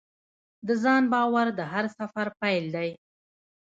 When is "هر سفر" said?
1.71-2.27